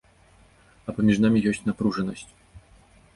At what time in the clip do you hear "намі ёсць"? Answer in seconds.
1.25-1.61